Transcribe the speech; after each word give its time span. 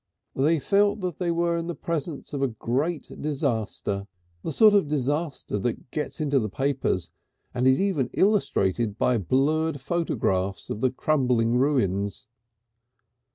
They 0.35 0.57
felt 0.59 1.01
that 1.01 1.19
they 1.19 1.29
were 1.29 1.57
in 1.57 1.67
the 1.67 1.75
presence 1.75 2.33
of 2.33 2.41
a 2.41 2.47
great 2.47 3.11
disaster, 3.21 4.07
the 4.41 4.51
sort 4.51 4.73
of 4.73 4.87
disaster 4.87 5.59
that 5.59 5.91
gets 5.91 6.19
into 6.19 6.39
the 6.39 6.49
papers, 6.49 7.11
and 7.53 7.67
is 7.67 7.79
even 7.79 8.09
illustrated 8.13 8.97
by 8.97 9.19
blurred 9.19 9.79
photographs 9.79 10.71
of 10.71 10.81
the 10.81 10.89
crumbling 10.89 11.55
ruins. 11.55 12.25